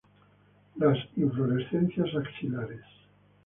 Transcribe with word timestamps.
Las 0.77 0.97
inflorescencias 1.15 2.15
axilares. 2.15 2.81